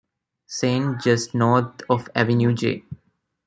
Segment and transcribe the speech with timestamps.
[0.47, 2.83] Saint just north of Avenue J.